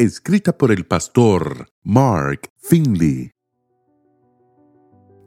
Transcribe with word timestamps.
escrita 0.00 0.56
por 0.56 0.72
el 0.72 0.86
pastor 0.86 1.68
Mark 1.82 2.48
Finley. 2.56 3.32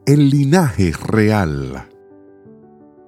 El 0.04 0.30
linaje 0.30 0.90
real. 0.90 1.88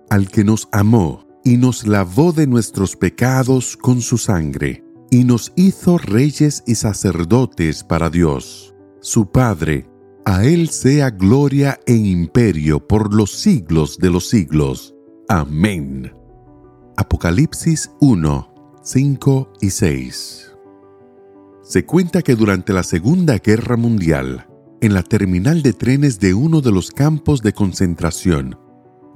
Al 0.08 0.28
que 0.28 0.44
nos 0.44 0.68
amó 0.70 1.26
y 1.42 1.56
nos 1.56 1.84
lavó 1.84 2.32
de 2.32 2.46
nuestros 2.46 2.94
pecados 2.94 3.76
con 3.76 4.00
su 4.00 4.16
sangre, 4.16 4.84
y 5.10 5.24
nos 5.24 5.52
hizo 5.56 5.98
reyes 5.98 6.62
y 6.68 6.76
sacerdotes 6.76 7.82
para 7.82 8.10
Dios, 8.10 8.74
su 9.00 9.30
Padre, 9.32 9.90
a 10.24 10.44
Él 10.44 10.68
sea 10.68 11.10
gloria 11.10 11.80
e 11.86 11.94
imperio 11.94 12.86
por 12.86 13.12
los 13.12 13.32
siglos 13.32 13.98
de 13.98 14.10
los 14.10 14.28
siglos. 14.28 14.94
Amén. 15.28 16.12
Apocalipsis 16.96 17.90
1, 18.00 18.54
5 18.84 19.52
y 19.60 19.70
6 19.70 20.55
se 21.66 21.84
cuenta 21.84 22.22
que 22.22 22.36
durante 22.36 22.72
la 22.72 22.84
Segunda 22.84 23.38
Guerra 23.38 23.76
Mundial, 23.76 24.46
en 24.80 24.94
la 24.94 25.02
terminal 25.02 25.62
de 25.62 25.72
trenes 25.72 26.20
de 26.20 26.32
uno 26.32 26.60
de 26.60 26.70
los 26.70 26.92
campos 26.92 27.42
de 27.42 27.52
concentración, 27.52 28.56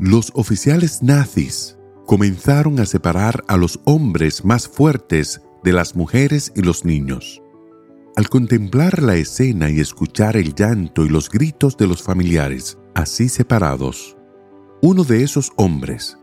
los 0.00 0.32
oficiales 0.34 1.00
nazis 1.00 1.78
comenzaron 2.06 2.80
a 2.80 2.86
separar 2.86 3.44
a 3.46 3.56
los 3.56 3.78
hombres 3.84 4.44
más 4.44 4.66
fuertes 4.66 5.42
de 5.62 5.72
las 5.72 5.94
mujeres 5.94 6.52
y 6.56 6.62
los 6.62 6.84
niños. 6.84 7.40
Al 8.16 8.28
contemplar 8.28 9.00
la 9.00 9.14
escena 9.14 9.70
y 9.70 9.78
escuchar 9.78 10.36
el 10.36 10.52
llanto 10.52 11.04
y 11.04 11.08
los 11.08 11.30
gritos 11.30 11.76
de 11.76 11.86
los 11.86 12.02
familiares 12.02 12.78
así 12.96 13.28
separados, 13.28 14.16
uno 14.82 15.04
de 15.04 15.22
esos 15.22 15.52
hombres, 15.54 16.18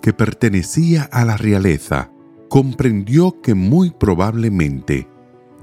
que 0.00 0.12
pertenecía 0.12 1.02
a 1.10 1.24
la 1.24 1.36
realeza, 1.36 2.12
comprendió 2.48 3.40
que 3.40 3.54
muy 3.54 3.90
probablemente 3.90 5.08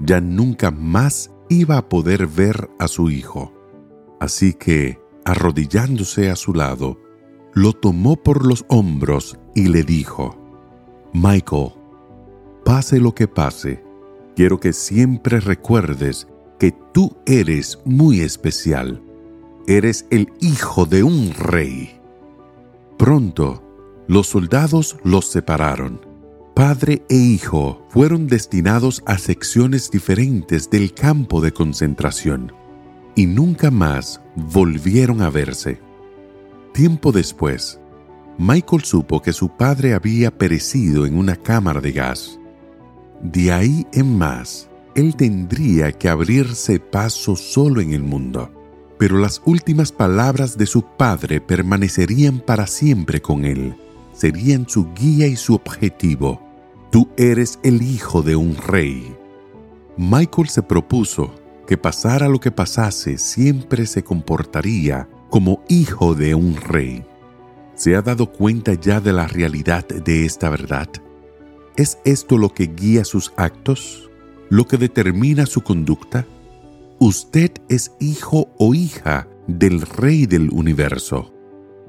ya 0.00 0.20
nunca 0.20 0.70
más 0.70 1.30
iba 1.48 1.76
a 1.76 1.88
poder 1.88 2.26
ver 2.26 2.70
a 2.78 2.88
su 2.88 3.10
hijo. 3.10 3.52
Así 4.18 4.54
que, 4.54 4.98
arrodillándose 5.24 6.30
a 6.30 6.36
su 6.36 6.54
lado, 6.54 6.98
lo 7.52 7.72
tomó 7.72 8.16
por 8.16 8.46
los 8.46 8.64
hombros 8.68 9.38
y 9.54 9.68
le 9.68 9.82
dijo, 9.82 10.36
Michael, 11.12 11.72
pase 12.64 13.00
lo 13.00 13.14
que 13.14 13.28
pase, 13.28 13.82
quiero 14.36 14.60
que 14.60 14.72
siempre 14.72 15.40
recuerdes 15.40 16.28
que 16.58 16.72
tú 16.92 17.16
eres 17.26 17.78
muy 17.84 18.20
especial. 18.20 19.02
Eres 19.66 20.06
el 20.10 20.32
hijo 20.40 20.84
de 20.86 21.02
un 21.02 21.32
rey. 21.34 22.00
Pronto, 22.98 23.62
los 24.08 24.26
soldados 24.26 24.96
los 25.04 25.26
separaron 25.30 26.09
padre 26.60 27.02
e 27.08 27.16
hijo 27.16 27.86
fueron 27.88 28.26
destinados 28.26 29.02
a 29.06 29.16
secciones 29.16 29.90
diferentes 29.90 30.68
del 30.68 30.92
campo 30.92 31.40
de 31.40 31.52
concentración 31.52 32.52
y 33.16 33.24
nunca 33.24 33.70
más 33.70 34.20
volvieron 34.36 35.22
a 35.22 35.30
verse. 35.30 35.80
Tiempo 36.74 37.12
después, 37.12 37.80
Michael 38.36 38.84
supo 38.84 39.22
que 39.22 39.32
su 39.32 39.48
padre 39.48 39.94
había 39.94 40.36
perecido 40.36 41.06
en 41.06 41.16
una 41.16 41.34
cámara 41.34 41.80
de 41.80 41.92
gas. 41.92 42.38
De 43.22 43.52
ahí 43.52 43.86
en 43.94 44.18
más, 44.18 44.68
él 44.94 45.16
tendría 45.16 45.92
que 45.92 46.10
abrirse 46.10 46.78
paso 46.78 47.36
solo 47.36 47.80
en 47.80 47.94
el 47.94 48.02
mundo, 48.02 48.52
pero 48.98 49.16
las 49.16 49.40
últimas 49.46 49.92
palabras 49.92 50.58
de 50.58 50.66
su 50.66 50.82
padre 50.82 51.40
permanecerían 51.40 52.38
para 52.38 52.66
siempre 52.66 53.22
con 53.22 53.46
él, 53.46 53.76
serían 54.12 54.68
su 54.68 54.92
guía 54.92 55.26
y 55.26 55.36
su 55.36 55.54
objetivo 55.54 56.49
Tú 56.90 57.08
eres 57.16 57.60
el 57.62 57.82
hijo 57.82 58.20
de 58.20 58.34
un 58.34 58.56
rey. 58.56 59.16
Michael 59.96 60.48
se 60.48 60.60
propuso 60.62 61.32
que 61.68 61.78
pasara 61.78 62.28
lo 62.28 62.40
que 62.40 62.50
pasase, 62.50 63.16
siempre 63.16 63.86
se 63.86 64.02
comportaría 64.02 65.08
como 65.30 65.62
hijo 65.68 66.16
de 66.16 66.34
un 66.34 66.56
rey. 66.56 67.04
¿Se 67.76 67.94
ha 67.94 68.02
dado 68.02 68.32
cuenta 68.32 68.74
ya 68.74 69.00
de 69.00 69.12
la 69.12 69.28
realidad 69.28 69.86
de 69.86 70.24
esta 70.24 70.50
verdad? 70.50 70.88
¿Es 71.76 71.98
esto 72.04 72.36
lo 72.36 72.52
que 72.52 72.66
guía 72.66 73.04
sus 73.04 73.32
actos? 73.36 74.10
¿Lo 74.48 74.66
que 74.66 74.76
determina 74.76 75.46
su 75.46 75.60
conducta? 75.60 76.26
Usted 76.98 77.52
es 77.68 77.92
hijo 78.00 78.50
o 78.58 78.74
hija 78.74 79.28
del 79.46 79.82
rey 79.82 80.26
del 80.26 80.50
universo. 80.50 81.32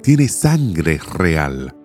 Tiene 0.03 0.28
sangre 0.28 1.00
real 1.17 1.75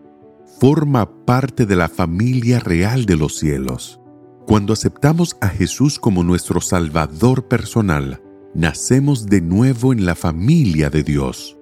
forma 0.58 1.24
parte 1.26 1.66
de 1.66 1.76
la 1.76 1.88
familia 1.88 2.60
real 2.60 3.04
de 3.04 3.16
los 3.16 3.36
cielos. 3.36 4.00
Cuando 4.46 4.72
aceptamos 4.72 5.36
a 5.40 5.48
Jesús 5.48 5.98
como 5.98 6.22
nuestro 6.24 6.60
Salvador 6.60 7.46
personal, 7.46 8.22
nacemos 8.54 9.26
de 9.26 9.42
nuevo 9.42 9.92
en 9.92 10.06
la 10.06 10.14
familia 10.14 10.88
de 10.88 11.02
Dios. 11.02 11.58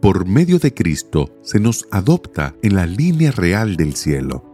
Por 0.00 0.26
medio 0.26 0.58
de 0.58 0.72
Cristo 0.72 1.34
se 1.42 1.58
nos 1.58 1.86
adopta 1.90 2.54
en 2.62 2.76
la 2.76 2.86
línea 2.86 3.32
real 3.32 3.76
del 3.76 3.94
cielo. 3.94 4.44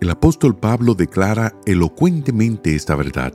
El 0.00 0.10
apóstol 0.10 0.56
Pablo 0.56 0.94
declara 0.94 1.54
elocuentemente 1.64 2.74
esta 2.74 2.96
verdad. 2.96 3.34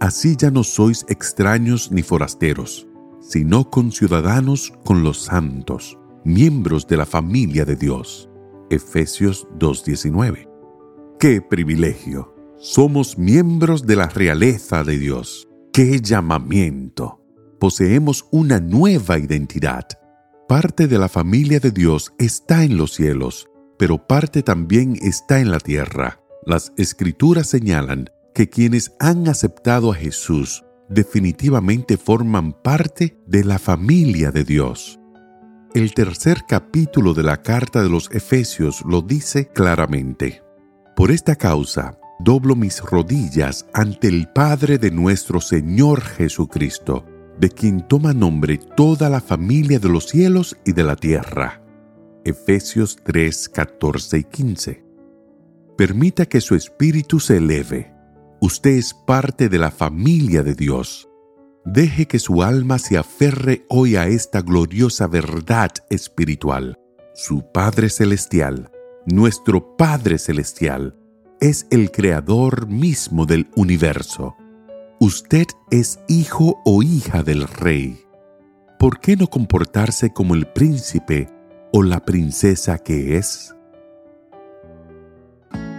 Así 0.00 0.36
ya 0.36 0.50
no 0.50 0.64
sois 0.64 1.04
extraños 1.08 1.92
ni 1.92 2.02
forasteros, 2.02 2.88
sino 3.20 3.70
conciudadanos 3.70 4.72
con 4.84 5.04
los 5.04 5.22
santos, 5.22 5.96
miembros 6.24 6.88
de 6.88 6.96
la 6.96 7.06
familia 7.06 7.64
de 7.64 7.76
Dios. 7.76 8.28
Efesios 8.72 9.46
2.19. 9.58 10.48
¡Qué 11.20 11.42
privilegio! 11.42 12.34
Somos 12.58 13.18
miembros 13.18 13.86
de 13.86 13.96
la 13.96 14.08
realeza 14.08 14.82
de 14.82 14.98
Dios. 14.98 15.46
¡Qué 15.72 16.00
llamamiento! 16.00 17.20
Poseemos 17.60 18.26
una 18.30 18.60
nueva 18.60 19.18
identidad. 19.18 19.86
Parte 20.48 20.88
de 20.88 20.98
la 20.98 21.10
familia 21.10 21.60
de 21.60 21.70
Dios 21.70 22.14
está 22.18 22.64
en 22.64 22.78
los 22.78 22.94
cielos, 22.94 23.46
pero 23.78 24.06
parte 24.06 24.42
también 24.42 24.98
está 25.02 25.40
en 25.40 25.50
la 25.50 25.60
tierra. 25.60 26.20
Las 26.46 26.72
escrituras 26.78 27.48
señalan 27.48 28.08
que 28.34 28.48
quienes 28.48 28.92
han 28.98 29.28
aceptado 29.28 29.92
a 29.92 29.94
Jesús 29.94 30.64
definitivamente 30.88 31.98
forman 31.98 32.52
parte 32.52 33.18
de 33.26 33.44
la 33.44 33.58
familia 33.58 34.30
de 34.30 34.44
Dios. 34.44 34.98
El 35.74 35.94
tercer 35.94 36.44
capítulo 36.46 37.14
de 37.14 37.22
la 37.22 37.40
carta 37.40 37.82
de 37.82 37.88
los 37.88 38.10
Efesios 38.10 38.84
lo 38.86 39.00
dice 39.00 39.48
claramente. 39.48 40.42
Por 40.94 41.10
esta 41.10 41.34
causa, 41.34 41.98
doblo 42.20 42.54
mis 42.54 42.82
rodillas 42.82 43.64
ante 43.72 44.08
el 44.08 44.28
Padre 44.28 44.76
de 44.76 44.90
nuestro 44.90 45.40
Señor 45.40 46.02
Jesucristo, 46.02 47.06
de 47.40 47.48
quien 47.48 47.88
toma 47.88 48.12
nombre 48.12 48.60
toda 48.76 49.08
la 49.08 49.22
familia 49.22 49.78
de 49.78 49.88
los 49.88 50.08
cielos 50.08 50.58
y 50.66 50.72
de 50.72 50.82
la 50.82 50.94
tierra. 50.94 51.62
Efesios 52.26 52.98
3, 53.02 53.48
14 53.48 54.18
y 54.18 54.24
15. 54.24 54.84
Permita 55.78 56.26
que 56.26 56.42
su 56.42 56.54
espíritu 56.54 57.18
se 57.18 57.38
eleve. 57.38 57.94
Usted 58.42 58.72
es 58.72 58.92
parte 58.92 59.48
de 59.48 59.56
la 59.56 59.70
familia 59.70 60.42
de 60.42 60.54
Dios 60.54 61.08
Deje 61.64 62.06
que 62.06 62.18
su 62.18 62.42
alma 62.42 62.78
se 62.78 62.98
aferre 62.98 63.64
hoy 63.68 63.94
a 63.94 64.08
esta 64.08 64.42
gloriosa 64.42 65.06
verdad 65.06 65.70
espiritual. 65.90 66.76
Su 67.14 67.44
Padre 67.52 67.88
Celestial, 67.88 68.70
nuestro 69.06 69.76
Padre 69.76 70.18
Celestial, 70.18 70.96
es 71.40 71.66
el 71.70 71.92
creador 71.92 72.66
mismo 72.66 73.26
del 73.26 73.48
universo. 73.54 74.34
Usted 74.98 75.46
es 75.70 76.00
hijo 76.08 76.60
o 76.64 76.82
hija 76.82 77.22
del 77.22 77.46
Rey. 77.46 78.00
¿Por 78.78 78.98
qué 78.98 79.16
no 79.16 79.28
comportarse 79.28 80.12
como 80.12 80.34
el 80.34 80.46
príncipe 80.46 81.28
o 81.72 81.84
la 81.84 82.04
princesa 82.04 82.78
que 82.78 83.16
es? 83.16 83.54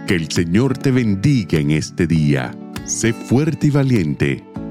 Que 0.06 0.14
el 0.14 0.30
Señor 0.30 0.78
te 0.78 0.90
bendiga 0.90 1.58
en 1.58 1.72
este 1.72 2.06
día. 2.06 2.52
Sé 2.86 3.12
fuerte 3.12 3.66
y 3.66 3.70
valiente 3.70 4.53